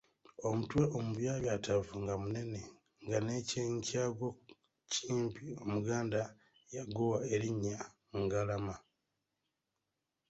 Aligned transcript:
Omutwe 0.47 0.83
omubyabyatavu 0.97 1.91
nga 2.03 2.13
munene 2.21 2.61
nga 3.05 3.17
n’ekyenyi 3.25 3.79
kyagwo 3.87 4.27
kimpi 4.91 5.45
omuganda 5.63 6.21
yaguwa 6.75 7.17
elinnya 7.33 7.79
Ngalama. 8.21 8.75